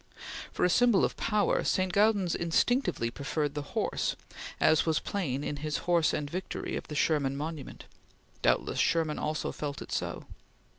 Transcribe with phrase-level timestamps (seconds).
[0.51, 1.93] For a symbol of power, St.
[1.93, 4.15] Gaudens instinctively preferred the horse,
[4.59, 7.83] as was plain in his horse and Victory of the Sherman monument.
[8.41, 10.25] Doubtless Sherman also felt it so.